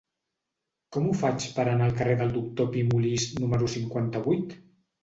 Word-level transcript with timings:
Com 0.95 1.09
ho 1.09 1.13
faig 1.19 1.45
per 1.59 1.65
anar 1.67 1.91
al 1.91 1.95
carrer 2.01 2.17
del 2.23 2.35
Doctor 2.41 2.73
Pi 2.73 2.85
i 2.87 2.89
Molist 2.91 3.39
número 3.45 3.73
cinquanta-vuit? 3.79 4.63